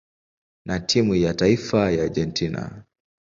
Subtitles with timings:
[0.65, 2.85] na timu ya taifa ya Argentina.